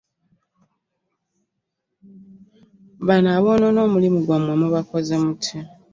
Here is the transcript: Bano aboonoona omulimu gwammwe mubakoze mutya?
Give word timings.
Bano 3.07 3.27
aboonoona 3.37 3.79
omulimu 3.87 4.19
gwammwe 4.25 4.53
mubakoze 4.61 5.15
mutya? 5.23 5.59